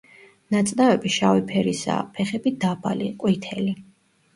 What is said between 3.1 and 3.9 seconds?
ყვითელი.